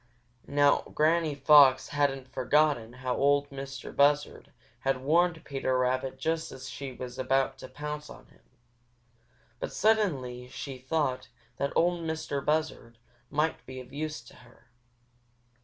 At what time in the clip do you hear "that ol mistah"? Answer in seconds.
11.57-12.41